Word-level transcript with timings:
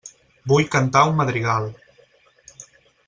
Vull 0.51 0.65
cantar 0.75 1.03
un 1.11 1.15
madrigal. 1.19 1.69